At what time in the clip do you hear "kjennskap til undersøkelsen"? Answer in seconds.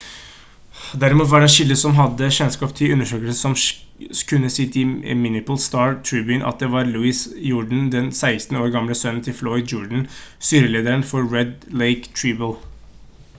2.37-3.41